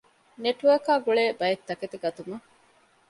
ނެޓްވާރކާގުޅޭ 0.43 1.23
ބައެއްތަކެތި 1.39 1.97
ގަތުމަށް 2.03 2.45